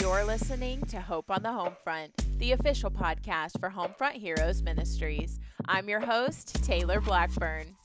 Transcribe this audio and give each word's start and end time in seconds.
You're 0.00 0.24
listening 0.24 0.80
to 0.86 1.00
Hope 1.00 1.30
on 1.30 1.44
the 1.44 1.50
Homefront, 1.50 2.10
the 2.38 2.50
official 2.50 2.90
podcast 2.90 3.60
for 3.60 3.70
Homefront 3.70 4.14
Heroes 4.14 4.60
Ministries. 4.60 5.38
I'm 5.68 5.88
your 5.88 6.00
host, 6.00 6.64
Taylor 6.64 7.00
Blackburn. 7.00 7.76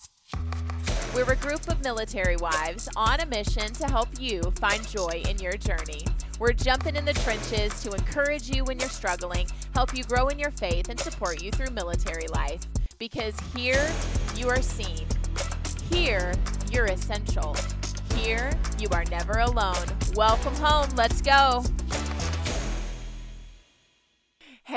We're 1.13 1.31
a 1.31 1.35
group 1.35 1.67
of 1.67 1.83
military 1.83 2.35
wives 2.35 2.89
on 2.95 3.19
a 3.19 3.27
mission 3.27 3.71
to 3.73 3.85
help 3.85 4.07
you 4.19 4.41
find 4.59 4.87
joy 4.87 5.21
in 5.29 5.37
your 5.37 5.53
journey. 5.53 6.03
We're 6.39 6.53
jumping 6.53 6.95
in 6.95 7.05
the 7.05 7.13
trenches 7.13 7.79
to 7.83 7.91
encourage 7.91 8.49
you 8.49 8.63
when 8.63 8.79
you're 8.79 8.89
struggling, 8.89 9.47
help 9.75 9.95
you 9.95 10.03
grow 10.03 10.29
in 10.29 10.39
your 10.39 10.51
faith, 10.51 10.89
and 10.89 10.99
support 10.99 11.43
you 11.43 11.51
through 11.51 11.75
military 11.75 12.27
life. 12.29 12.65
Because 12.97 13.35
here 13.55 13.87
you 14.35 14.49
are 14.49 14.63
seen, 14.63 15.05
here 15.91 16.33
you're 16.71 16.87
essential, 16.87 17.55
here 18.15 18.51
you 18.79 18.87
are 18.93 19.05
never 19.05 19.39
alone. 19.39 19.85
Welcome 20.15 20.55
home. 20.55 20.89
Let's 20.95 21.21
go. 21.21 21.63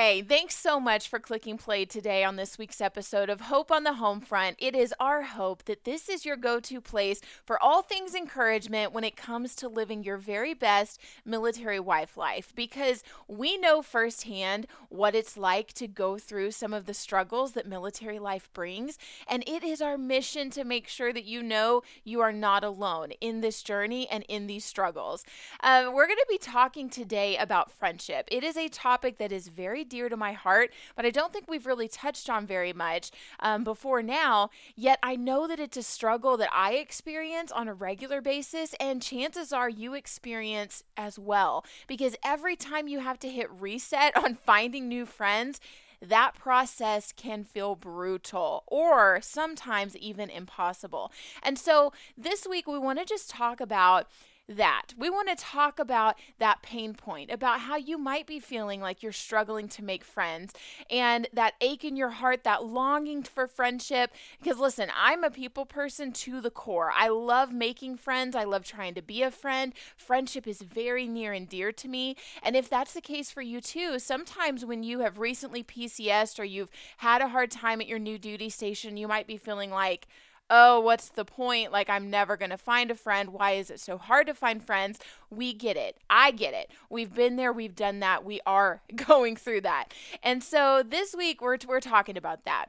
Thanks 0.02 0.56
so 0.56 0.80
much 0.80 1.08
for 1.08 1.20
clicking 1.20 1.56
play 1.56 1.84
today 1.84 2.24
on 2.24 2.34
this 2.34 2.58
week's 2.58 2.80
episode 2.80 3.30
of 3.30 3.42
Hope 3.42 3.70
on 3.70 3.84
the 3.84 3.92
Home 3.94 4.20
Front. 4.20 4.56
It 4.58 4.74
is 4.74 4.92
our 4.98 5.22
hope 5.22 5.64
that 5.66 5.84
this 5.84 6.08
is 6.08 6.24
your 6.24 6.34
go 6.34 6.58
to 6.58 6.80
place 6.80 7.20
for 7.44 7.62
all 7.62 7.82
things 7.82 8.12
encouragement 8.12 8.92
when 8.92 9.04
it 9.04 9.14
comes 9.14 9.54
to 9.54 9.68
living 9.68 10.02
your 10.02 10.16
very 10.16 10.54
best 10.54 11.00
military 11.24 11.78
wife 11.78 12.16
life 12.16 12.52
because 12.56 13.04
we 13.28 13.56
know 13.56 13.80
firsthand 13.80 14.66
what 14.88 15.14
it's 15.14 15.36
like 15.36 15.72
to 15.74 15.86
go 15.86 16.18
through 16.18 16.50
some 16.50 16.74
of 16.74 16.86
the 16.86 16.94
struggles 16.94 17.52
that 17.52 17.64
military 17.64 18.18
life 18.18 18.52
brings. 18.52 18.98
And 19.28 19.44
it 19.46 19.62
is 19.62 19.80
our 19.80 19.96
mission 19.96 20.50
to 20.50 20.64
make 20.64 20.88
sure 20.88 21.12
that 21.12 21.26
you 21.26 21.44
know 21.44 21.82
you 22.02 22.20
are 22.20 22.32
not 22.32 22.64
alone 22.64 23.12
in 23.20 23.40
this 23.40 23.62
journey 23.62 24.08
and 24.10 24.24
in 24.28 24.48
these 24.48 24.64
struggles. 24.64 25.24
Uh, 25.60 25.92
we're 25.94 26.08
going 26.08 26.16
to 26.16 26.26
be 26.28 26.38
talking 26.38 26.90
today 26.90 27.36
about 27.36 27.70
friendship. 27.70 28.26
It 28.32 28.42
is 28.42 28.56
a 28.56 28.68
topic 28.68 29.18
that 29.18 29.30
is 29.30 29.46
very 29.46 29.84
dear 29.92 30.08
to 30.08 30.16
my 30.16 30.32
heart, 30.32 30.72
but 30.96 31.04
I 31.04 31.10
don't 31.10 31.34
think 31.34 31.44
we've 31.48 31.66
really 31.66 31.86
touched 31.86 32.30
on 32.30 32.46
very 32.46 32.72
much 32.72 33.10
um, 33.40 33.62
before 33.62 34.02
now. 34.02 34.48
Yet 34.74 34.98
I 35.02 35.16
know 35.16 35.46
that 35.46 35.60
it's 35.60 35.76
a 35.76 35.82
struggle 35.82 36.38
that 36.38 36.48
I 36.50 36.76
experience 36.76 37.52
on 37.52 37.68
a 37.68 37.74
regular 37.74 38.22
basis, 38.22 38.74
and 38.80 39.02
chances 39.02 39.52
are 39.52 39.68
you 39.68 39.92
experience 39.92 40.82
as 40.96 41.18
well. 41.18 41.66
Because 41.86 42.16
every 42.24 42.56
time 42.56 42.88
you 42.88 43.00
have 43.00 43.18
to 43.18 43.28
hit 43.28 43.50
reset 43.50 44.16
on 44.24 44.34
finding 44.34 44.88
new 44.88 45.04
friends, 45.04 45.60
that 46.00 46.34
process 46.34 47.12
can 47.12 47.44
feel 47.44 47.76
brutal 47.76 48.64
or 48.66 49.20
sometimes 49.20 49.94
even 49.98 50.30
impossible. 50.30 51.12
And 51.42 51.58
so 51.58 51.92
this 52.16 52.46
week, 52.48 52.66
we 52.66 52.78
want 52.78 52.98
to 52.98 53.04
just 53.04 53.28
talk 53.28 53.60
about 53.60 54.08
that. 54.52 54.94
We 54.96 55.10
want 55.10 55.28
to 55.28 55.36
talk 55.36 55.78
about 55.78 56.16
that 56.38 56.62
pain 56.62 56.94
point, 56.94 57.30
about 57.30 57.60
how 57.60 57.76
you 57.76 57.98
might 57.98 58.26
be 58.26 58.38
feeling 58.38 58.80
like 58.80 59.02
you're 59.02 59.12
struggling 59.12 59.68
to 59.68 59.82
make 59.82 60.04
friends 60.04 60.52
and 60.90 61.28
that 61.32 61.54
ache 61.60 61.84
in 61.84 61.96
your 61.96 62.10
heart, 62.10 62.44
that 62.44 62.64
longing 62.64 63.22
for 63.22 63.46
friendship. 63.46 64.12
Because 64.40 64.58
listen, 64.58 64.90
I'm 64.96 65.24
a 65.24 65.30
people 65.30 65.66
person 65.66 66.12
to 66.12 66.40
the 66.40 66.50
core. 66.50 66.92
I 66.94 67.08
love 67.08 67.52
making 67.52 67.96
friends, 67.96 68.36
I 68.36 68.44
love 68.44 68.64
trying 68.64 68.94
to 68.94 69.02
be 69.02 69.22
a 69.22 69.30
friend. 69.30 69.72
Friendship 69.96 70.46
is 70.46 70.62
very 70.62 71.06
near 71.06 71.32
and 71.32 71.48
dear 71.48 71.72
to 71.72 71.88
me. 71.88 72.16
And 72.42 72.56
if 72.56 72.68
that's 72.68 72.94
the 72.94 73.00
case 73.00 73.30
for 73.30 73.42
you 73.42 73.60
too, 73.60 73.98
sometimes 73.98 74.64
when 74.64 74.82
you 74.82 75.00
have 75.00 75.18
recently 75.18 75.62
PCSed 75.62 76.38
or 76.38 76.44
you've 76.44 76.70
had 76.98 77.22
a 77.22 77.28
hard 77.28 77.50
time 77.50 77.80
at 77.80 77.88
your 77.88 77.98
new 77.98 78.18
duty 78.18 78.48
station, 78.48 78.96
you 78.96 79.08
might 79.08 79.26
be 79.26 79.36
feeling 79.36 79.70
like, 79.70 80.06
oh, 80.54 80.78
what's 80.78 81.08
the 81.08 81.24
point? 81.24 81.72
Like, 81.72 81.88
I'm 81.88 82.10
never 82.10 82.36
going 82.36 82.50
to 82.50 82.58
find 82.58 82.90
a 82.90 82.94
friend. 82.94 83.30
Why 83.30 83.52
is 83.52 83.70
it 83.70 83.80
so 83.80 83.96
hard 83.96 84.26
to 84.26 84.34
find 84.34 84.62
friends? 84.62 85.00
We 85.30 85.54
get 85.54 85.78
it. 85.78 85.96
I 86.10 86.30
get 86.30 86.52
it. 86.52 86.70
We've 86.90 87.12
been 87.12 87.36
there. 87.36 87.52
We've 87.54 87.74
done 87.74 88.00
that. 88.00 88.22
We 88.22 88.40
are 88.46 88.82
going 88.94 89.34
through 89.34 89.62
that. 89.62 89.94
And 90.22 90.44
so 90.44 90.84
this 90.86 91.16
week, 91.16 91.40
we're, 91.40 91.56
we're 91.66 91.80
talking 91.80 92.18
about 92.18 92.44
that. 92.44 92.66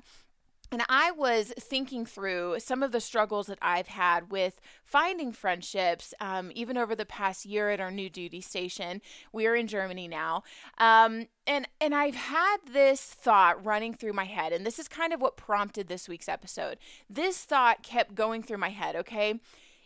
And 0.74 0.82
I 0.90 1.12
was 1.12 1.54
thinking 1.60 2.04
through 2.04 2.56
some 2.58 2.82
of 2.82 2.92
the 2.92 3.00
struggles 3.00 3.46
that 3.46 3.60
I've 3.62 3.90
had 3.90 4.32
with 4.32 4.60
finding 4.84 5.32
friendships, 5.32 6.16
um, 6.20 6.52
even 6.56 6.80
over 6.80 6.96
the 6.96 7.06
past 7.06 7.46
year 7.46 7.70
at 7.70 7.80
our 7.80 7.92
new 7.92 8.10
duty 8.10 8.42
station. 8.42 9.00
We're 9.32 9.56
in 9.56 9.68
Germany 9.68 10.08
now, 10.08 10.42
um, 10.80 11.28
and 11.46 11.68
and 11.80 11.94
I've 11.94 12.16
had 12.16 12.58
this 12.66 13.04
thought 13.04 13.64
running 13.64 13.94
through 13.94 14.14
my 14.14 14.26
head, 14.26 14.52
and 14.52 14.66
this 14.66 14.80
is 14.80 14.88
kind 14.88 15.14
of 15.14 15.22
what 15.22 15.38
prompted 15.38 15.90
this 15.90 16.10
week's 16.10 16.28
episode. 16.28 16.80
This 17.08 17.44
thought 17.44 17.84
kept 17.84 18.16
going 18.16 18.42
through 18.42 18.58
my 18.58 18.70
head. 18.70 18.96
Okay, 18.96 19.40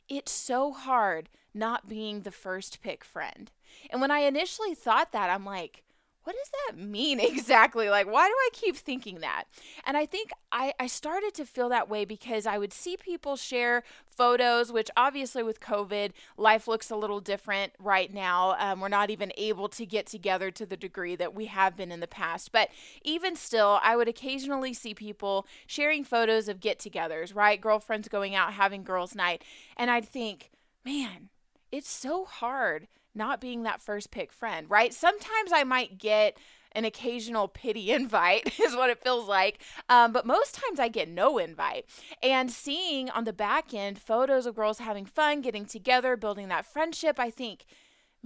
it's 0.08 0.32
so 0.32 0.72
hard 0.72 1.28
not 1.54 1.90
being 1.90 2.22
the 2.22 2.32
first 2.32 2.82
pick 2.82 3.04
friend, 3.04 3.52
and 3.90 4.00
when 4.00 4.10
I 4.10 4.20
initially 4.20 4.74
thought 4.74 5.12
that, 5.12 5.30
I'm 5.30 5.44
like 5.44 5.84
what 6.28 6.36
does 6.36 6.52
that 6.68 6.78
mean 6.78 7.20
exactly? 7.22 7.90
Like, 7.90 8.06
why 8.06 8.28
do 8.28 8.34
I 8.34 8.50
keep 8.52 8.76
thinking 8.76 9.22
that? 9.22 9.46
And 9.86 9.96
I 9.96 10.06
think 10.06 10.32
I, 10.52 10.74
I 10.78 10.88
started 10.88 11.34
to 11.36 11.46
feel 11.46 11.70
that 11.70 11.90
way 11.90 12.04
because 12.04 12.46
I 12.46 12.58
would 12.58 12.74
see 12.74 12.98
people 12.98 13.38
share 13.38 13.82
photos, 14.10 14.70
which 14.70 14.90
obviously 14.98 15.42
with 15.42 15.62
COVID, 15.62 16.12
life 16.36 16.68
looks 16.68 16.92
a 16.92 16.98
little 16.98 17.22
different 17.22 17.72
right 17.80 18.14
now. 18.14 18.58
Um, 18.60 18.82
we're 18.82 18.90
not 18.90 19.10
even 19.10 19.32
able 19.38 19.70
to 19.70 19.86
get 19.86 20.06
together 20.06 20.52
to 20.52 20.66
the 20.66 20.76
degree 20.76 21.16
that 21.16 21.34
we 21.34 21.46
have 21.46 21.78
been 21.78 21.94
in 21.94 22.02
the 22.02 22.08
past. 22.08 22.52
But 22.52 22.72
even 23.04 23.38
still, 23.38 23.80
I 23.82 23.96
would 23.96 24.10
occasionally 24.10 24.74
see 24.74 24.94
people 24.94 25.48
sharing 25.66 26.04
photos 26.04 26.50
of 26.50 26.60
get 26.60 26.80
togethers, 26.80 27.34
right? 27.34 27.62
Girlfriends 27.62 28.10
going 28.10 28.36
out 28.36 28.52
having 28.52 28.84
girls' 28.84 29.16
night. 29.16 29.46
And 29.78 29.90
I'd 29.90 30.06
think, 30.06 30.52
man, 30.84 31.30
it's 31.72 31.90
so 31.90 32.26
hard 32.26 32.90
not 33.16 33.42
being 33.42 33.64
that 33.64 33.82
first 33.82 34.12
pick 34.12 34.32
friend, 34.32 34.70
right? 34.70 34.94
Sometimes 34.94 35.52
I 35.54 35.64
might 35.64 35.98
get 35.98 36.38
an 36.74 36.86
occasional 36.86 37.48
pity 37.48 37.92
invite 37.92 38.60
is 38.60 38.76
what 38.76 38.90
it 38.90 39.04
feels 39.04 39.28
like 39.28 39.60
um, 39.90 40.12
but 40.12 40.26
most 40.26 40.54
times 40.54 40.80
i 40.80 40.88
get 40.88 41.10
no 41.10 41.38
invite 41.38 41.86
and 42.22 42.52
seeing 42.52 43.10
on 43.10 43.24
the 43.24 43.34
back 43.34 43.74
end 43.74 43.98
photos 43.98 44.46
of 44.46 44.56
girls 44.56 44.80
having 44.80 45.06
fun 45.06 45.42
getting 45.42 45.66
together 45.66 46.16
building 46.16 46.50
that 46.50 46.66
friendship 46.66 47.20
i 47.20 47.30
think 47.30 47.66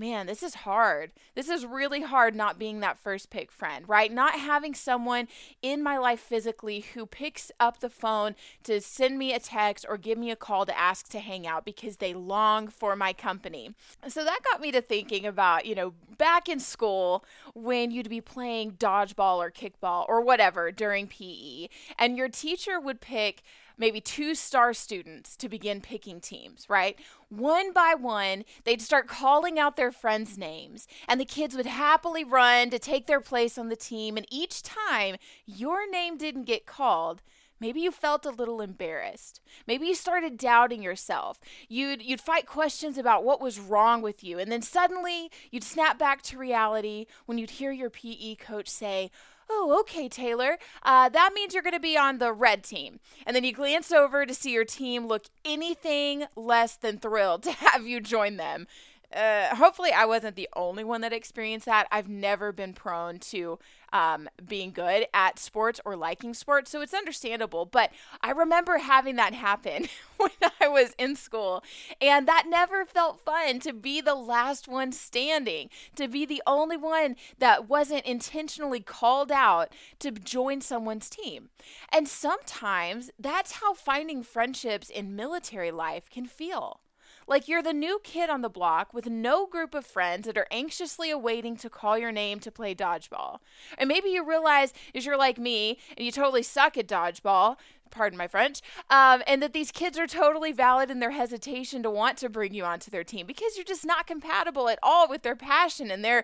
man, 0.01 0.25
this 0.25 0.41
is 0.41 0.55
hard. 0.55 1.11
This 1.35 1.47
is 1.47 1.63
really 1.63 2.01
hard 2.01 2.35
not 2.35 2.57
being 2.57 2.79
that 2.79 2.97
first 2.97 3.29
pick 3.29 3.51
friend, 3.51 3.87
right? 3.87 4.11
Not 4.11 4.33
having 4.33 4.73
someone 4.73 5.27
in 5.61 5.83
my 5.83 5.99
life 5.99 6.19
physically 6.19 6.79
who 6.79 7.05
picks 7.05 7.51
up 7.59 7.79
the 7.79 7.89
phone 7.89 8.35
to 8.63 8.81
send 8.81 9.19
me 9.19 9.31
a 9.31 9.39
text 9.39 9.85
or 9.87 9.97
give 9.97 10.17
me 10.17 10.31
a 10.31 10.35
call 10.35 10.65
to 10.65 10.77
ask 10.77 11.07
to 11.09 11.19
hang 11.19 11.45
out 11.45 11.65
because 11.65 11.97
they 11.97 12.15
long 12.15 12.67
for 12.67 12.95
my 12.95 13.13
company. 13.13 13.75
So 14.07 14.23
that 14.23 14.39
got 14.43 14.59
me 14.59 14.71
to 14.71 14.81
thinking 14.81 15.27
about, 15.27 15.67
you 15.67 15.75
know, 15.75 15.93
back 16.17 16.49
in 16.49 16.59
school 16.59 17.23
when 17.53 17.91
you'd 17.91 18.09
be 18.09 18.21
playing 18.21 18.71
dodgeball 18.73 19.37
or 19.37 19.51
kickball 19.51 20.05
or 20.09 20.19
whatever 20.19 20.71
during 20.71 21.05
PE, 21.05 21.67
and 21.99 22.17
your 22.17 22.27
teacher 22.27 22.79
would 22.79 23.01
pick 23.01 23.43
maybe 23.81 23.99
two 23.99 24.33
star 24.35 24.73
students 24.73 25.35
to 25.35 25.49
begin 25.49 25.81
picking 25.81 26.21
teams, 26.21 26.65
right? 26.69 26.97
One 27.27 27.73
by 27.73 27.95
one, 27.99 28.45
they'd 28.63 28.81
start 28.81 29.07
calling 29.07 29.59
out 29.59 29.75
their 29.75 29.91
friends' 29.91 30.37
names, 30.37 30.87
and 31.07 31.19
the 31.19 31.25
kids 31.25 31.55
would 31.55 31.65
happily 31.65 32.23
run 32.23 32.69
to 32.69 32.79
take 32.79 33.07
their 33.07 33.19
place 33.19 33.57
on 33.57 33.67
the 33.67 33.75
team. 33.75 34.15
And 34.15 34.25
each 34.29 34.61
time 34.61 35.17
your 35.45 35.89
name 35.89 36.17
didn't 36.17 36.43
get 36.43 36.65
called, 36.65 37.21
Maybe 37.59 37.81
you 37.81 37.91
felt 37.91 38.25
a 38.25 38.31
little 38.31 38.59
embarrassed. 38.59 39.39
Maybe 39.67 39.85
you 39.85 39.93
started 39.93 40.35
doubting 40.35 40.81
yourself. 40.81 41.39
You'd 41.69 42.01
you'd 42.01 42.19
fight 42.19 42.47
questions 42.47 42.97
about 42.97 43.23
what 43.23 43.39
was 43.39 43.59
wrong 43.59 44.01
with 44.01 44.23
you, 44.23 44.39
and 44.39 44.51
then 44.51 44.63
suddenly 44.63 45.29
you'd 45.51 45.63
snap 45.63 45.99
back 45.99 46.23
to 46.23 46.39
reality 46.39 47.05
when 47.27 47.37
you'd 47.37 47.51
hear 47.51 47.71
your 47.71 47.91
PE 47.91 48.35
coach 48.37 48.67
say, 48.67 49.11
oh, 49.51 49.77
okay, 49.81 50.07
Taylor, 50.07 50.57
uh, 50.83 51.09
that 51.09 51.31
means 51.33 51.53
you're 51.53 51.63
going 51.63 51.73
to 51.73 51.79
be 51.79 51.97
on 51.97 52.17
the 52.17 52.31
red 52.31 52.63
team. 52.63 52.99
And 53.25 53.35
then 53.35 53.43
you 53.43 53.53
glance 53.53 53.91
over 53.91 54.25
to 54.25 54.33
see 54.33 54.51
your 54.51 54.65
team 54.65 55.07
look 55.07 55.25
anything 55.43 56.25
less 56.35 56.75
than 56.75 56.97
thrilled 56.97 57.43
to 57.43 57.51
have 57.51 57.85
you 57.85 57.99
join 57.99 58.37
them 58.37 58.67
uh, 59.13 59.55
hopefully 59.55 59.91
I 59.91 60.05
wasn't 60.05 60.35
the 60.35 60.49
only 60.55 60.83
one 60.83 61.01
that 61.01 61.13
experienced 61.13 61.65
that. 61.65 61.87
I've 61.91 62.09
never 62.09 62.51
been 62.51 62.73
prone 62.73 63.19
to 63.19 63.59
um, 63.93 64.29
being 64.47 64.71
good 64.71 65.05
at 65.13 65.37
sports 65.37 65.81
or 65.83 65.95
liking 65.95 66.33
sports, 66.33 66.71
so 66.71 66.81
it's 66.81 66.93
understandable. 66.93 67.65
But 67.65 67.91
I 68.21 68.31
remember 68.31 68.77
having 68.77 69.17
that 69.17 69.33
happen 69.33 69.87
when 70.17 70.31
I 70.59 70.67
was 70.67 70.95
in 70.97 71.15
school, 71.15 71.63
and 71.99 72.27
that 72.27 72.45
never 72.47 72.85
felt 72.85 73.19
fun 73.19 73.59
to 73.61 73.73
be 73.73 74.01
the 74.01 74.15
last 74.15 74.67
one 74.67 74.91
standing, 74.91 75.69
to 75.95 76.07
be 76.07 76.25
the 76.25 76.41
only 76.47 76.77
one 76.77 77.15
that 77.39 77.67
wasn't 77.67 78.05
intentionally 78.05 78.79
called 78.79 79.31
out 79.31 79.73
to 79.99 80.11
join 80.11 80.61
someone's 80.61 81.09
team. 81.09 81.49
And 81.91 82.07
sometimes 82.07 83.11
that's 83.19 83.53
how 83.53 83.73
finding 83.73 84.23
friendships 84.23 84.89
in 84.89 85.15
military 85.15 85.71
life 85.71 86.09
can 86.09 86.25
feel 86.25 86.79
Like 87.27 87.47
you're 87.47 87.63
the 87.63 87.73
new 87.73 87.99
kid 88.03 88.29
on 88.29 88.41
the 88.41 88.49
block 88.49 88.93
with 88.93 89.07
no 89.07 89.45
group 89.45 89.73
of 89.73 89.85
friends 89.85 90.25
that 90.25 90.37
are 90.37 90.47
anxiously 90.51 91.09
awaiting 91.09 91.55
to 91.57 91.69
call 91.69 91.97
your 91.97 92.11
name 92.11 92.39
to 92.39 92.51
play 92.51 92.75
dodgeball. 92.75 93.39
And 93.77 93.87
maybe 93.87 94.09
you 94.09 94.27
realize 94.27 94.73
is 94.93 95.05
you're 95.05 95.17
like 95.17 95.37
me 95.37 95.77
and 95.95 96.05
you 96.05 96.11
totally 96.11 96.43
suck 96.43 96.77
at 96.77 96.87
dodgeball, 96.87 97.57
pardon 97.91 98.17
my 98.17 98.27
French, 98.27 98.61
um, 98.89 99.21
and 99.27 99.43
that 99.43 99.53
these 99.53 99.71
kids 99.71 99.99
are 99.99 100.07
totally 100.07 100.51
valid 100.51 100.89
in 100.89 100.99
their 100.99 101.11
hesitation 101.11 101.83
to 101.83 101.89
want 101.89 102.17
to 102.17 102.29
bring 102.29 102.53
you 102.53 102.63
onto 102.63 102.89
their 102.89 103.03
team 103.03 103.27
because 103.27 103.55
you're 103.55 103.65
just 103.65 103.85
not 103.85 104.07
compatible 104.07 104.69
at 104.69 104.79
all 104.81 105.07
with 105.07 105.21
their 105.21 105.35
passion 105.35 105.91
and 105.91 106.03
their, 106.03 106.23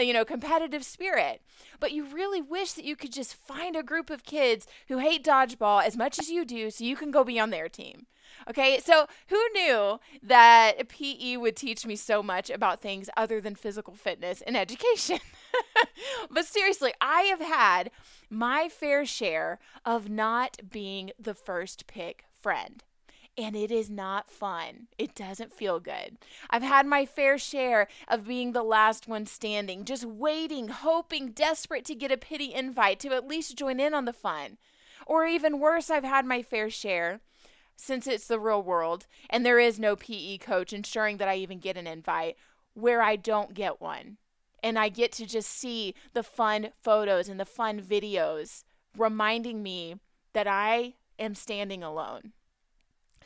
you 0.00 0.12
know, 0.12 0.24
competitive 0.24 0.84
spirit. 0.84 1.42
But 1.78 1.92
you 1.92 2.04
really 2.04 2.40
wish 2.40 2.72
that 2.72 2.84
you 2.84 2.96
could 2.96 3.12
just 3.12 3.34
find 3.34 3.76
a 3.76 3.82
group 3.82 4.10
of 4.10 4.24
kids 4.24 4.66
who 4.88 4.98
hate 4.98 5.24
dodgeball 5.24 5.84
as 5.84 5.96
much 5.96 6.18
as 6.18 6.30
you 6.30 6.44
do 6.44 6.70
so 6.70 6.84
you 6.84 6.96
can 6.96 7.10
go 7.10 7.22
be 7.22 7.38
on 7.38 7.50
their 7.50 7.68
team. 7.68 8.06
Okay, 8.48 8.78
so 8.80 9.06
who 9.28 9.42
knew 9.54 10.00
that 10.22 10.88
PE 10.88 11.36
would 11.36 11.56
teach 11.56 11.86
me 11.86 11.96
so 11.96 12.22
much 12.22 12.50
about 12.50 12.80
things 12.80 13.08
other 13.16 13.40
than 13.40 13.54
physical 13.54 13.94
fitness 13.94 14.42
and 14.42 14.56
education? 14.56 15.18
but 16.30 16.44
seriously, 16.44 16.92
I 17.00 17.22
have 17.22 17.40
had 17.40 17.90
my 18.28 18.68
fair 18.68 19.04
share 19.04 19.58
of 19.84 20.08
not 20.08 20.58
being 20.70 21.12
the 21.18 21.34
first 21.34 21.86
pick 21.86 22.24
friend. 22.40 22.82
And 23.36 23.56
it 23.56 23.72
is 23.72 23.90
not 23.90 24.30
fun. 24.30 24.86
It 24.96 25.16
doesn't 25.16 25.52
feel 25.52 25.80
good. 25.80 26.18
I've 26.50 26.62
had 26.62 26.86
my 26.86 27.04
fair 27.04 27.36
share 27.36 27.88
of 28.06 28.28
being 28.28 28.52
the 28.52 28.62
last 28.62 29.08
one 29.08 29.26
standing, 29.26 29.84
just 29.84 30.04
waiting, 30.04 30.68
hoping, 30.68 31.30
desperate 31.32 31.84
to 31.86 31.96
get 31.96 32.12
a 32.12 32.16
pity 32.16 32.54
invite 32.54 33.00
to 33.00 33.12
at 33.12 33.26
least 33.26 33.56
join 33.56 33.80
in 33.80 33.92
on 33.92 34.04
the 34.04 34.12
fun. 34.12 34.58
Or 35.04 35.26
even 35.26 35.58
worse, 35.58 35.90
I've 35.90 36.04
had 36.04 36.24
my 36.24 36.42
fair 36.42 36.70
share 36.70 37.20
since 37.76 38.06
it's 38.06 38.26
the 38.26 38.40
real 38.40 38.62
world 38.62 39.06
and 39.30 39.44
there 39.44 39.58
is 39.58 39.78
no 39.78 39.96
PE 39.96 40.38
coach 40.38 40.72
ensuring 40.72 41.16
that 41.18 41.28
I 41.28 41.36
even 41.36 41.58
get 41.58 41.76
an 41.76 41.86
invite 41.86 42.36
where 42.74 43.02
I 43.02 43.16
don't 43.16 43.54
get 43.54 43.80
one. 43.80 44.18
And 44.62 44.78
I 44.78 44.88
get 44.88 45.12
to 45.12 45.26
just 45.26 45.50
see 45.50 45.94
the 46.14 46.22
fun 46.22 46.70
photos 46.82 47.28
and 47.28 47.38
the 47.38 47.44
fun 47.44 47.80
videos 47.80 48.64
reminding 48.96 49.62
me 49.62 49.96
that 50.32 50.46
I 50.46 50.94
am 51.18 51.34
standing 51.34 51.82
alone. 51.82 52.32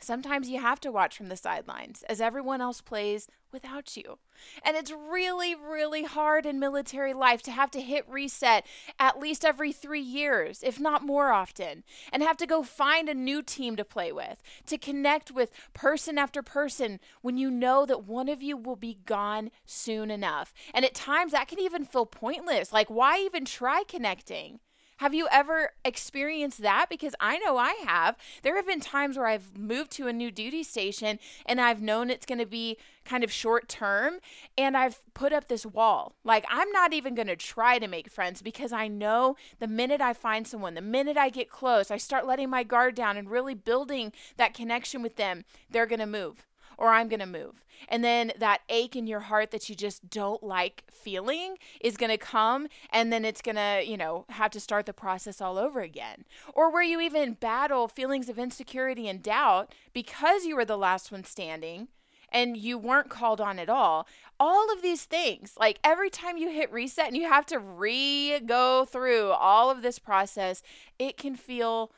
Sometimes 0.03 0.49
you 0.49 0.59
have 0.59 0.79
to 0.81 0.91
watch 0.91 1.17
from 1.17 1.27
the 1.27 1.37
sidelines 1.37 2.03
as 2.09 2.21
everyone 2.21 2.61
else 2.61 2.81
plays 2.81 3.27
without 3.51 3.97
you. 3.97 4.19
And 4.63 4.77
it's 4.77 4.91
really, 4.91 5.55
really 5.55 6.03
hard 6.03 6.45
in 6.45 6.59
military 6.59 7.13
life 7.13 7.41
to 7.43 7.51
have 7.51 7.71
to 7.71 7.81
hit 7.81 8.07
reset 8.07 8.65
at 8.99 9.19
least 9.19 9.43
every 9.43 9.71
three 9.71 10.01
years, 10.01 10.63
if 10.63 10.79
not 10.79 11.05
more 11.05 11.31
often, 11.31 11.83
and 12.11 12.23
have 12.23 12.37
to 12.37 12.47
go 12.47 12.63
find 12.63 13.09
a 13.09 13.13
new 13.13 13.41
team 13.41 13.75
to 13.75 13.85
play 13.85 14.11
with, 14.11 14.41
to 14.67 14.77
connect 14.77 15.31
with 15.31 15.51
person 15.73 16.17
after 16.17 16.41
person 16.41 16.99
when 17.21 17.37
you 17.37 17.49
know 17.51 17.85
that 17.85 18.05
one 18.05 18.29
of 18.29 18.41
you 18.41 18.55
will 18.55 18.75
be 18.75 18.99
gone 19.05 19.51
soon 19.65 20.11
enough. 20.11 20.53
And 20.73 20.85
at 20.85 20.93
times 20.93 21.31
that 21.31 21.47
can 21.47 21.59
even 21.59 21.85
feel 21.85 22.05
pointless. 22.05 22.71
Like, 22.71 22.89
why 22.89 23.19
even 23.19 23.45
try 23.45 23.83
connecting? 23.87 24.59
Have 24.99 25.13
you 25.13 25.29
ever 25.31 25.71
experienced 25.85 26.61
that? 26.61 26.87
Because 26.89 27.15
I 27.21 27.37
know 27.37 27.55
I 27.55 27.73
have. 27.85 28.17
There 28.43 28.57
have 28.57 28.67
been 28.67 28.81
times 28.81 29.15
where 29.17 29.27
I've 29.27 29.57
moved 29.57 29.91
to 29.91 30.07
a 30.07 30.13
new 30.13 30.29
duty 30.29 30.61
station 30.61 31.19
and 31.45 31.61
I've 31.61 31.81
known 31.81 32.09
it's 32.09 32.25
going 32.25 32.39
to 32.39 32.45
be 32.45 32.77
kind 33.05 33.23
of 33.23 33.31
short 33.31 33.69
term 33.69 34.15
and 34.57 34.75
I've 34.75 34.99
put 35.13 35.31
up 35.31 35.47
this 35.47 35.65
wall. 35.65 36.15
Like, 36.25 36.43
I'm 36.49 36.69
not 36.73 36.91
even 36.91 37.15
going 37.15 37.29
to 37.29 37.37
try 37.37 37.79
to 37.79 37.87
make 37.87 38.11
friends 38.11 38.41
because 38.41 38.73
I 38.73 38.89
know 38.89 39.37
the 39.59 39.67
minute 39.67 40.01
I 40.01 40.11
find 40.11 40.45
someone, 40.45 40.73
the 40.73 40.81
minute 40.81 41.15
I 41.15 41.29
get 41.29 41.49
close, 41.49 41.91
I 41.91 41.97
start 41.97 42.27
letting 42.27 42.49
my 42.49 42.63
guard 42.63 42.93
down 42.93 43.15
and 43.15 43.31
really 43.31 43.55
building 43.55 44.11
that 44.35 44.53
connection 44.53 45.01
with 45.01 45.15
them, 45.15 45.45
they're 45.69 45.85
going 45.85 45.99
to 45.99 46.07
move 46.07 46.45
or 46.79 46.89
I'm 46.89 47.09
going 47.09 47.19
to 47.19 47.25
move. 47.25 47.63
And 47.87 48.03
then 48.03 48.31
that 48.39 48.61
ache 48.69 48.95
in 48.95 49.05
your 49.05 49.19
heart 49.19 49.51
that 49.51 49.69
you 49.69 49.75
just 49.75 50.09
don't 50.09 50.41
like 50.41 50.83
feeling 50.89 51.57
is 51.81 51.97
going 51.97 52.09
to 52.09 52.17
come 52.17 52.67
and 52.89 53.11
then 53.13 53.25
it's 53.25 53.41
going 53.41 53.57
to, 53.57 53.83
you 53.85 53.97
know, 53.97 54.25
have 54.29 54.51
to 54.51 54.59
start 54.59 54.85
the 54.85 54.93
process 54.93 55.41
all 55.41 55.57
over 55.57 55.81
again. 55.81 56.25
Or 56.53 56.71
where 56.71 56.83
you 56.83 56.99
even 57.01 57.33
battle 57.33 57.87
feelings 57.87 58.29
of 58.29 58.39
insecurity 58.39 59.07
and 59.07 59.21
doubt 59.21 59.73
because 59.93 60.45
you 60.45 60.55
were 60.55 60.65
the 60.65 60.77
last 60.77 61.11
one 61.11 61.25
standing 61.25 61.89
and 62.31 62.55
you 62.55 62.77
weren't 62.77 63.09
called 63.09 63.41
on 63.41 63.59
at 63.59 63.69
all. 63.69 64.07
All 64.39 64.71
of 64.71 64.81
these 64.81 65.03
things, 65.03 65.55
like 65.59 65.79
every 65.83 66.09
time 66.09 66.37
you 66.37 66.49
hit 66.49 66.71
reset 66.71 67.07
and 67.07 67.17
you 67.17 67.27
have 67.27 67.45
to 67.47 67.59
re 67.59 68.39
go 68.39 68.85
through 68.85 69.31
all 69.31 69.69
of 69.69 69.81
this 69.81 69.99
process, 69.99 70.63
it 70.97 71.17
can 71.17 71.35
feel 71.35 71.91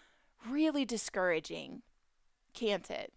really 0.49 0.85
discouraging, 0.85 1.83
can't 2.53 2.89
it? 2.89 3.13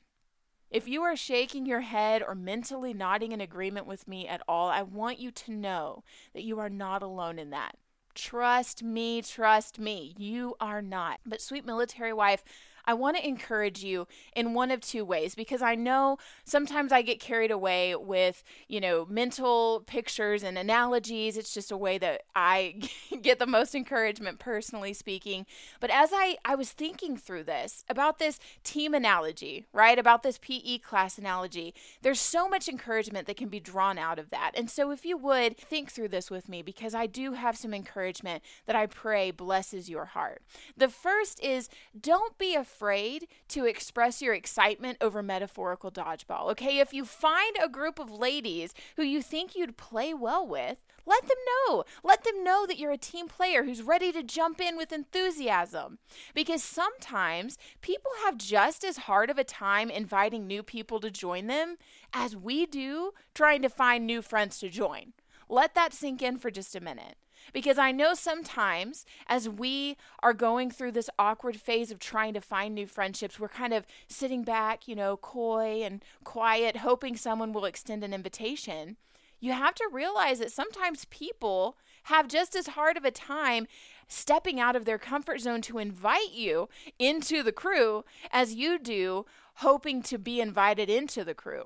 If 0.75 0.89
you 0.89 1.03
are 1.03 1.15
shaking 1.15 1.67
your 1.67 1.83
head 1.83 2.21
or 2.21 2.35
mentally 2.35 2.93
nodding 2.93 3.31
in 3.31 3.41
agreement 3.41 3.87
with 3.87 4.09
me 4.09 4.27
at 4.27 4.43
all, 4.49 4.69
I 4.69 4.83
want 4.83 5.21
you 5.21 5.31
to 5.31 5.53
know 5.53 6.03
that 6.33 6.43
you 6.43 6.59
are 6.59 6.69
not 6.69 7.01
alone 7.01 7.39
in 7.39 7.51
that. 7.51 7.77
Trust 8.13 8.83
me, 8.83 9.23
trust 9.23 9.79
me, 9.79 10.17
you 10.19 10.57
are 10.61 10.83
not. 10.83 11.21
But, 11.25 11.41
sweet 11.41 11.65
military 11.65 12.13
wife, 12.13 12.43
I 12.87 12.95
want 12.95 13.17
to 13.17 13.27
encourage 13.27 13.83
you 13.83 14.07
in 14.37 14.55
one 14.55 14.71
of 14.71 14.81
two 14.81 15.05
ways 15.05 15.35
because 15.35 15.63
I 15.63 15.75
know 15.75 16.19
sometimes 16.45 16.93
I 16.93 17.03
get 17.03 17.21
carried 17.21 17.51
away 17.51 17.97
with, 17.97 18.45
you 18.69 18.81
know, 18.81 19.07
mental 19.09 19.83
pictures 19.87 20.43
and 20.43 20.59
analogies. 20.59 21.37
It's 21.37 21.55
just 21.55 21.73
a 21.73 21.77
way 21.77 21.99
that 21.99 22.23
I 22.35 22.83
get 23.23 23.39
the 23.39 23.47
most 23.47 23.75
encouragement, 23.75 24.39
personally 24.39 24.93
speaking. 24.93 25.47
But 25.81 25.91
as 25.91 26.11
I, 26.13 26.37
I 26.45 26.55
was 26.55 26.73
thinking 26.73 27.17
through 27.17 27.45
this, 27.45 27.85
about 27.89 28.19
this 28.19 28.39
team 28.63 28.93
analogy, 28.93 29.67
right? 29.73 29.99
About 29.99 30.23
this 30.23 30.39
PE 30.39 30.79
class 30.79 31.17
analogy, 31.17 31.75
there's 32.03 32.21
so 32.21 32.49
much 32.49 32.69
encouragement 32.69 33.27
that 33.27 33.37
can 33.37 33.49
be 33.49 33.61
drawn 33.61 33.99
out 33.99 34.19
of 34.19 34.31
that. 34.31 34.53
And 34.55 34.69
so 34.69 34.91
if 34.91 35.05
you 35.05 35.17
would 35.17 35.57
think 35.57 35.91
through 35.91 36.09
this 36.09 36.31
with 36.31 36.49
me, 36.49 36.63
because 36.63 36.95
I 36.95 37.07
do 37.07 37.33
have 37.33 37.57
some 37.57 37.73
encouragement 37.73 38.43
that 38.67 38.77
I 38.77 38.87
pray 38.87 39.31
blesses 39.31 39.89
your 39.89 40.07
heart. 40.07 40.43
The 40.77 40.89
first 40.89 41.43
is 41.43 41.69
don't 41.99 42.37
be 42.37 42.55
afraid 42.55 42.74
afraid 42.75 43.29
to 43.49 43.67
express 43.67 44.21
your 44.21 44.35
excitement 44.35 44.99
over 45.01 45.23
metaphorical 45.23 45.91
dodgeball. 45.93 46.51
Okay, 46.51 46.79
if 46.79 46.93
you 46.93 47.05
find 47.05 47.57
a 47.63 47.69
group 47.69 48.01
of 48.01 48.11
ladies 48.11 48.75
who 48.97 49.03
you 49.03 49.23
think 49.23 49.55
you'd 49.55 49.77
play 49.77 50.13
well 50.13 50.45
with, 50.45 50.79
let 51.07 51.23
them 51.23 51.37
know. 51.47 51.85
Let 52.03 52.25
them 52.25 52.43
know 52.43 52.67
that 52.67 52.79
you're 52.79 52.91
a 52.91 52.99
team 52.99 53.29
player 53.29 53.63
who's 53.63 53.83
ready 53.83 54.11
to 54.13 54.23
jump 54.23 54.61
in 54.61 54.77
with 54.77 54.93
enthusiasm. 54.93 55.99
Because 56.35 56.65
sometimes 56.65 57.59
people 57.81 58.11
have 58.25 58.39
just 58.39 58.85
as 58.85 58.99
hard 58.99 59.31
of 59.31 59.39
a 59.39 59.45
time 59.45 59.91
inviting 59.91 60.47
new 60.47 60.63
people 60.63 60.99
to 61.01 61.11
join 61.11 61.47
them 61.47 61.77
as 62.13 62.37
we 62.37 62.67
do 62.67 63.13
trying 63.35 63.63
to 63.63 63.69
find 63.69 64.05
new 64.05 64.21
friends 64.21 64.59
to 64.59 64.69
join. 64.69 65.13
Let 65.49 65.75
that 65.75 65.93
sink 65.93 66.23
in 66.23 66.39
for 66.39 66.51
just 66.51 66.75
a 66.75 66.81
minute. 66.81 67.17
Because 67.53 67.79
I 67.79 67.93
know 67.93 68.15
sometimes 68.15 69.05
as 69.27 69.49
we 69.49 69.97
are 70.23 70.35
going 70.35 70.71
through 70.71 70.93
this 70.93 71.11
awkward 71.19 71.61
phase 71.61 71.91
of 71.91 71.99
trying 71.99 72.35
to 72.35 72.41
find 72.41 72.75
new 72.75 72.87
friendships, 72.87 73.39
we're 73.39 73.49
kind 73.49 73.73
of 73.73 73.87
sitting 74.09 74.43
back, 74.43 74.89
you 74.89 74.95
know, 74.95 75.17
coy 75.17 75.83
and 75.83 76.05
quiet, 76.25 76.79
hoping 76.79 77.17
someone 77.17 77.53
will 77.53 77.65
extend 77.65 78.03
an 78.03 78.15
invitation. 78.15 78.97
You 79.41 79.53
have 79.53 79.75
to 79.75 79.89
realize 79.93 80.39
that 80.39 80.53
sometimes 80.53 81.05
people 81.07 81.77
have 82.05 82.29
just 82.29 82.55
as 82.57 82.69
hard 82.69 82.97
of 82.97 83.05
a 83.05 83.11
time 83.11 83.67
stepping 84.09 84.61
out 84.61 84.77
of 84.77 84.85
their 84.85 84.99
comfort 84.99 85.41
zone 85.41 85.63
to 85.63 85.79
invite 85.79 86.33
you 86.33 86.69
into 86.99 87.43
the 87.43 87.53
crew 87.53 88.05
as 88.31 88.55
you 88.55 88.79
do 88.79 89.27
hoping 89.57 90.03
to 90.03 90.19
be 90.19 90.41
invited 90.41 90.91
into 90.91 91.25
the 91.25 91.35
crew. 91.35 91.65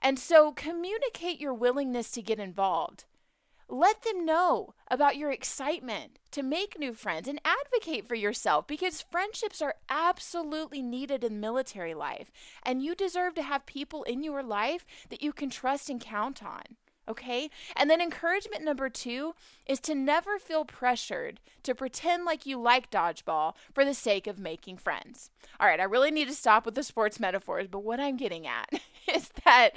And 0.00 0.18
so 0.18 0.52
communicate 0.52 1.40
your 1.40 1.54
willingness 1.54 2.10
to 2.12 2.22
get 2.22 2.38
involved. 2.38 3.04
Let 3.68 4.02
them 4.02 4.24
know 4.24 4.74
about 4.90 5.18
your 5.18 5.30
excitement 5.30 6.18
to 6.30 6.42
make 6.42 6.78
new 6.78 6.94
friends 6.94 7.28
and 7.28 7.40
advocate 7.44 8.06
for 8.06 8.14
yourself 8.14 8.66
because 8.66 9.02
friendships 9.02 9.60
are 9.60 9.74
absolutely 9.90 10.80
needed 10.80 11.22
in 11.22 11.38
military 11.38 11.92
life. 11.92 12.30
And 12.62 12.82
you 12.82 12.94
deserve 12.94 13.34
to 13.34 13.42
have 13.42 13.66
people 13.66 14.04
in 14.04 14.22
your 14.22 14.42
life 14.42 14.86
that 15.10 15.22
you 15.22 15.32
can 15.32 15.50
trust 15.50 15.90
and 15.90 16.00
count 16.00 16.42
on. 16.42 16.62
Okay? 17.06 17.50
And 17.76 17.90
then 17.90 18.00
encouragement 18.00 18.64
number 18.64 18.88
two 18.88 19.34
is 19.66 19.80
to 19.80 19.94
never 19.94 20.38
feel 20.38 20.64
pressured 20.64 21.40
to 21.62 21.74
pretend 21.74 22.24
like 22.24 22.46
you 22.46 22.58
like 22.58 22.90
dodgeball 22.90 23.54
for 23.74 23.84
the 23.84 23.94
sake 23.94 24.26
of 24.26 24.38
making 24.38 24.78
friends. 24.78 25.30
All 25.60 25.66
right, 25.66 25.80
I 25.80 25.84
really 25.84 26.10
need 26.10 26.28
to 26.28 26.34
stop 26.34 26.64
with 26.64 26.74
the 26.74 26.82
sports 26.82 27.20
metaphors, 27.20 27.66
but 27.66 27.84
what 27.84 28.00
I'm 28.00 28.16
getting 28.16 28.46
at 28.46 28.70
is 29.14 29.30
that 29.44 29.70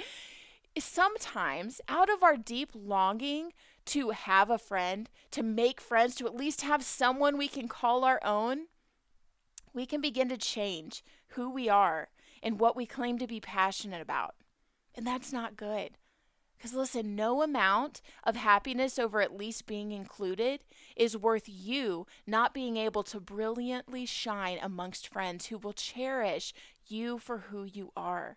sometimes 0.78 1.80
out 1.88 2.10
of 2.10 2.22
our 2.22 2.36
deep 2.36 2.70
longing 2.74 3.52
to 3.86 4.10
have 4.10 4.50
a 4.50 4.58
friend, 4.58 5.08
to 5.30 5.42
make 5.42 5.80
friends, 5.80 6.14
to 6.16 6.26
at 6.26 6.36
least 6.36 6.62
have 6.62 6.82
someone 6.82 7.36
we 7.36 7.48
can 7.48 7.68
call 7.68 8.04
our 8.04 8.20
own, 8.24 8.66
we 9.74 9.86
can 9.86 10.00
begin 10.00 10.28
to 10.28 10.36
change 10.36 11.04
who 11.28 11.50
we 11.50 11.68
are 11.68 12.08
and 12.42 12.60
what 12.60 12.76
we 12.76 12.86
claim 12.86 13.18
to 13.18 13.26
be 13.26 13.40
passionate 13.40 14.02
about. 14.02 14.34
And 14.94 15.06
that's 15.06 15.32
not 15.32 15.56
good. 15.56 15.92
Because 16.56 16.74
listen, 16.74 17.16
no 17.16 17.42
amount 17.42 18.00
of 18.22 18.36
happiness 18.36 18.96
over 18.96 19.20
at 19.20 19.36
least 19.36 19.66
being 19.66 19.90
included 19.90 20.62
is 20.94 21.16
worth 21.16 21.48
you 21.48 22.06
not 22.24 22.54
being 22.54 22.76
able 22.76 23.02
to 23.04 23.18
brilliantly 23.18 24.06
shine 24.06 24.58
amongst 24.62 25.12
friends 25.12 25.46
who 25.46 25.58
will 25.58 25.72
cherish 25.72 26.52
you 26.86 27.18
for 27.18 27.38
who 27.38 27.64
you 27.64 27.90
are. 27.96 28.36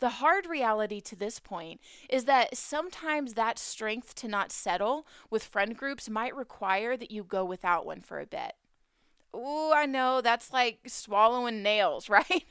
The 0.00 0.08
hard 0.08 0.46
reality 0.46 1.00
to 1.02 1.16
this 1.16 1.38
point 1.38 1.80
is 2.08 2.24
that 2.24 2.56
sometimes 2.56 3.34
that 3.34 3.58
strength 3.58 4.14
to 4.16 4.28
not 4.28 4.50
settle 4.50 5.06
with 5.28 5.44
friend 5.44 5.76
groups 5.76 6.08
might 6.08 6.34
require 6.34 6.96
that 6.96 7.10
you 7.10 7.22
go 7.22 7.44
without 7.44 7.84
one 7.84 8.00
for 8.00 8.18
a 8.18 8.26
bit. 8.26 8.54
Ooh, 9.36 9.72
I 9.72 9.86
know 9.86 10.20
that's 10.20 10.52
like 10.52 10.80
swallowing 10.86 11.62
nails, 11.62 12.08
right? 12.08 12.44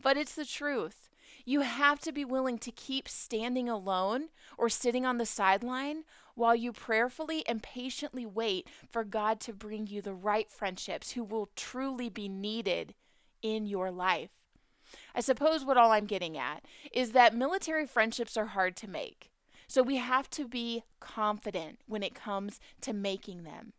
but 0.00 0.16
it's 0.16 0.34
the 0.34 0.44
truth. 0.44 1.08
You 1.44 1.62
have 1.62 1.98
to 2.00 2.12
be 2.12 2.24
willing 2.24 2.58
to 2.58 2.70
keep 2.70 3.08
standing 3.08 3.68
alone 3.68 4.28
or 4.56 4.68
sitting 4.68 5.04
on 5.04 5.18
the 5.18 5.26
sideline 5.26 6.04
while 6.34 6.54
you 6.54 6.72
prayerfully 6.72 7.44
and 7.46 7.62
patiently 7.62 8.24
wait 8.24 8.68
for 8.88 9.02
God 9.04 9.40
to 9.40 9.52
bring 9.52 9.88
you 9.88 10.00
the 10.00 10.14
right 10.14 10.50
friendships 10.50 11.12
who 11.12 11.24
will 11.24 11.48
truly 11.56 12.08
be 12.08 12.28
needed 12.28 12.94
in 13.42 13.66
your 13.66 13.90
life. 13.90 14.30
I 15.14 15.20
suppose 15.20 15.64
what 15.64 15.76
all 15.76 15.92
I'm 15.92 16.06
getting 16.06 16.36
at 16.36 16.64
is 16.92 17.12
that 17.12 17.34
military 17.34 17.86
friendships 17.86 18.36
are 18.36 18.46
hard 18.46 18.76
to 18.76 18.88
make. 18.88 19.30
So 19.66 19.82
we 19.82 19.96
have 19.96 20.28
to 20.30 20.48
be 20.48 20.82
confident 20.98 21.78
when 21.86 22.02
it 22.02 22.14
comes 22.14 22.58
to 22.80 22.92
making 22.92 23.44
them. 23.44 23.72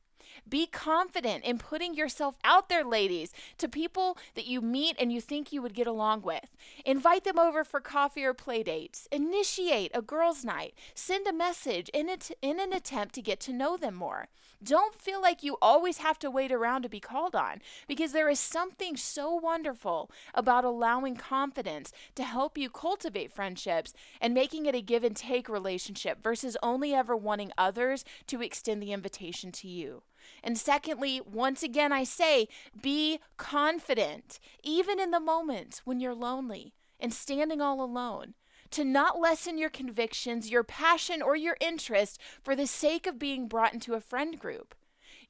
Be 0.47 0.65
confident 0.65 1.43
in 1.43 1.57
putting 1.57 1.93
yourself 1.93 2.37
out 2.43 2.69
there, 2.69 2.83
ladies, 2.83 3.33
to 3.57 3.67
people 3.67 4.17
that 4.35 4.47
you 4.47 4.61
meet 4.61 4.95
and 4.99 5.11
you 5.11 5.21
think 5.21 5.51
you 5.51 5.61
would 5.61 5.73
get 5.73 5.87
along 5.87 6.21
with. 6.21 6.49
Invite 6.85 7.23
them 7.23 7.39
over 7.39 7.63
for 7.63 7.79
coffee 7.79 8.23
or 8.23 8.33
play 8.33 8.63
dates. 8.63 9.07
Initiate 9.11 9.91
a 9.93 10.01
girls' 10.01 10.43
night. 10.43 10.73
Send 10.93 11.27
a 11.27 11.33
message 11.33 11.89
in, 11.89 12.09
it, 12.09 12.31
in 12.41 12.59
an 12.59 12.73
attempt 12.73 13.15
to 13.15 13.21
get 13.21 13.39
to 13.41 13.53
know 13.53 13.77
them 13.77 13.95
more. 13.95 14.27
Don't 14.63 14.93
feel 14.93 15.19
like 15.19 15.41
you 15.41 15.57
always 15.59 15.97
have 15.97 16.19
to 16.19 16.29
wait 16.29 16.51
around 16.51 16.83
to 16.83 16.89
be 16.89 16.99
called 16.99 17.35
on 17.35 17.61
because 17.87 18.11
there 18.11 18.29
is 18.29 18.39
something 18.39 18.95
so 18.95 19.33
wonderful 19.33 20.11
about 20.35 20.63
allowing 20.63 21.15
confidence 21.15 21.91
to 22.13 22.23
help 22.23 22.59
you 22.59 22.69
cultivate 22.69 23.33
friendships 23.33 23.93
and 24.19 24.35
making 24.35 24.67
it 24.67 24.75
a 24.75 24.81
give 24.81 25.03
and 25.03 25.15
take 25.15 25.49
relationship 25.49 26.21
versus 26.21 26.57
only 26.61 26.93
ever 26.93 27.17
wanting 27.17 27.51
others 27.57 28.05
to 28.27 28.43
extend 28.43 28.83
the 28.83 28.93
invitation 28.93 29.51
to 29.51 29.67
you. 29.67 30.03
And 30.43 30.57
secondly, 30.57 31.21
once 31.21 31.63
again, 31.63 31.91
I 31.91 32.03
say, 32.03 32.47
be 32.79 33.19
confident, 33.37 34.39
even 34.63 34.99
in 34.99 35.11
the 35.11 35.19
moments 35.19 35.81
when 35.85 35.99
you're 35.99 36.15
lonely 36.15 36.73
and 36.99 37.13
standing 37.13 37.61
all 37.61 37.81
alone. 37.81 38.33
To 38.71 38.85
not 38.85 39.19
lessen 39.19 39.57
your 39.57 39.69
convictions, 39.69 40.49
your 40.49 40.63
passion, 40.63 41.21
or 41.21 41.35
your 41.35 41.57
interest 41.59 42.19
for 42.41 42.55
the 42.55 42.67
sake 42.67 43.05
of 43.05 43.19
being 43.19 43.49
brought 43.49 43.73
into 43.73 43.95
a 43.95 43.99
friend 43.99 44.39
group. 44.39 44.73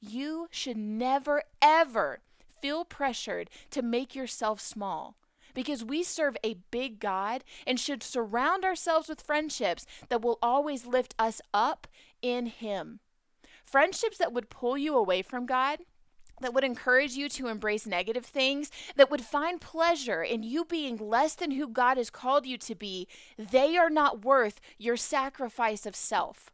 You 0.00 0.46
should 0.50 0.76
never, 0.76 1.42
ever 1.60 2.20
feel 2.60 2.84
pressured 2.84 3.50
to 3.70 3.82
make 3.82 4.14
yourself 4.14 4.60
small 4.60 5.16
because 5.54 5.84
we 5.84 6.02
serve 6.02 6.36
a 6.42 6.58
big 6.70 7.00
God 7.00 7.44
and 7.66 7.78
should 7.78 8.02
surround 8.02 8.64
ourselves 8.64 9.08
with 9.08 9.20
friendships 9.20 9.86
that 10.08 10.22
will 10.22 10.38
always 10.42 10.86
lift 10.86 11.14
us 11.18 11.40
up 11.52 11.86
in 12.22 12.46
Him. 12.46 13.00
Friendships 13.62 14.18
that 14.18 14.32
would 14.32 14.50
pull 14.50 14.76
you 14.76 14.96
away 14.96 15.22
from 15.22 15.46
God, 15.46 15.80
that 16.40 16.52
would 16.52 16.64
encourage 16.64 17.12
you 17.12 17.28
to 17.30 17.48
embrace 17.48 17.86
negative 17.86 18.26
things, 18.26 18.70
that 18.96 19.10
would 19.10 19.22
find 19.22 19.60
pleasure 19.60 20.22
in 20.22 20.42
you 20.42 20.64
being 20.64 20.96
less 20.96 21.34
than 21.34 21.52
who 21.52 21.68
God 21.68 21.96
has 21.96 22.10
called 22.10 22.46
you 22.46 22.58
to 22.58 22.74
be, 22.74 23.08
they 23.38 23.76
are 23.76 23.90
not 23.90 24.24
worth 24.24 24.60
your 24.78 24.96
sacrifice 24.96 25.86
of 25.86 25.96
self. 25.96 26.50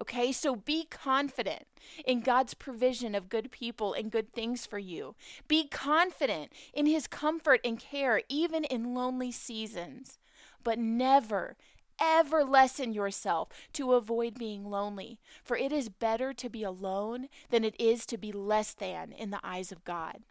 Okay, 0.00 0.32
so 0.32 0.56
be 0.56 0.86
confident 0.90 1.66
in 2.04 2.20
God's 2.20 2.54
provision 2.54 3.14
of 3.14 3.28
good 3.28 3.50
people 3.50 3.92
and 3.92 4.10
good 4.10 4.32
things 4.32 4.64
for 4.64 4.78
you. 4.78 5.14
Be 5.48 5.68
confident 5.68 6.50
in 6.72 6.86
His 6.86 7.06
comfort 7.06 7.60
and 7.62 7.78
care, 7.78 8.22
even 8.28 8.64
in 8.64 8.94
lonely 8.94 9.30
seasons. 9.30 10.18
But 10.64 10.78
never, 10.78 11.56
ever 12.02 12.44
lessen 12.44 12.92
yourself 12.92 13.48
to 13.74 13.92
avoid 13.92 14.38
being 14.38 14.64
lonely, 14.64 15.20
for 15.44 15.56
it 15.56 15.72
is 15.72 15.88
better 15.88 16.34
to 16.34 16.48
be 16.48 16.64
alone 16.64 17.28
than 17.50 17.64
it 17.64 17.80
is 17.80 18.04
to 18.06 18.18
be 18.18 18.32
less 18.32 18.74
than 18.74 19.12
in 19.12 19.30
the 19.30 19.40
eyes 19.44 19.70
of 19.70 19.84
God. 19.84 20.22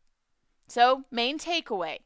So, 0.67 1.05
main 1.09 1.39
takeaway 1.39 1.99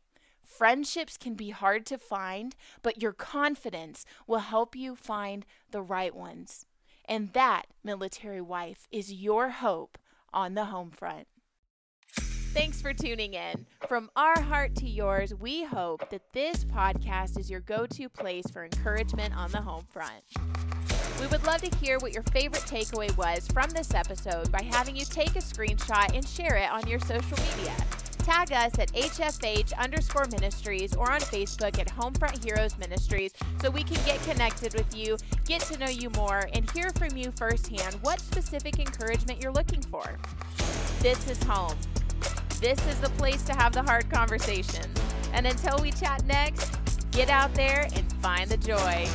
friendships 0.46 1.18
can 1.18 1.34
be 1.34 1.50
hard 1.50 1.86
to 1.88 1.98
find, 1.98 2.56
but 2.84 3.02
your 3.02 3.12
confidence 3.12 4.06
will 4.28 4.40
help 4.40 4.76
you 4.76 4.96
find 4.96 5.46
the 5.72 5.82
right 5.82 6.16
ones. 6.16 6.66
And 7.06 7.34
that, 7.34 7.66
military 7.84 8.42
wife, 8.42 8.88
is 8.92 9.12
your 9.12 9.50
hope 9.50 9.98
on 10.32 10.54
the 10.54 10.66
home 10.66 10.92
front. 10.92 11.28
Thanks 12.56 12.82
for 12.82 12.94
tuning 12.94 13.34
in. 13.34 13.66
From 13.90 14.10
our 14.16 14.40
heart 14.40 14.76
to 14.76 14.88
yours, 14.88 15.36
we 15.36 15.66
hope 15.66 16.10
that 16.10 16.22
this 16.32 16.64
podcast 16.64 17.38
is 17.38 17.50
your 17.50 17.60
go 17.60 17.86
to 17.88 18.08
place 18.08 18.46
for 18.50 18.64
encouragement 18.64 19.36
on 19.36 19.52
the 19.52 19.62
home 19.62 19.86
front. 19.90 20.24
We 21.20 21.28
would 21.28 21.44
love 21.44 21.62
to 21.64 21.78
hear 21.80 22.00
what 22.00 22.14
your 22.14 22.24
favorite 22.24 22.62
takeaway 22.62 23.16
was 23.18 23.46
from 23.50 23.72
this 23.72 23.94
episode 23.94 24.54
by 24.54 24.64
having 24.72 24.96
you 24.96 25.04
take 25.04 25.36
a 25.36 25.40
screenshot 25.40 26.16
and 26.16 26.26
share 26.26 26.56
it 26.56 26.72
on 26.72 26.88
your 26.88 27.00
social 27.00 27.38
media. 27.58 27.76
Tag 28.20 28.54
us 28.54 28.80
at 28.80 28.90
HFH 28.94 29.78
underscore 29.78 30.26
ministries 30.32 30.96
or 30.96 31.12
on 31.12 31.20
Facebook 31.20 31.78
at 31.78 31.90
Homefront 31.90 32.42
Heroes 32.42 32.78
Ministries 32.78 33.34
so 33.62 33.70
we 33.70 33.84
can 33.84 34.02
get 34.06 34.24
connected 34.24 34.74
with 34.76 34.96
you, 34.96 35.18
get 35.44 35.60
to 35.64 35.78
know 35.78 35.90
you 35.90 36.10
more, 36.12 36.48
and 36.54 36.72
hear 36.72 36.90
from 36.92 37.18
you 37.18 37.34
firsthand 37.36 37.96
what 37.96 38.22
specific 38.22 38.80
encouragement 38.80 39.44
you're 39.44 39.52
looking 39.52 39.82
for. 39.82 40.18
This 41.02 41.30
is 41.30 41.44
home. 41.44 41.76
This 42.66 42.84
is 42.88 43.00
the 43.00 43.10
place 43.10 43.44
to 43.44 43.54
have 43.54 43.74
the 43.74 43.84
hard 43.84 44.10
conversations. 44.10 44.88
And 45.34 45.46
until 45.46 45.78
we 45.84 45.92
chat 45.92 46.26
next, 46.26 46.76
get 47.12 47.30
out 47.30 47.54
there 47.54 47.88
and 47.94 48.12
find 48.14 48.50
the 48.50 48.58
joy. 48.58 49.08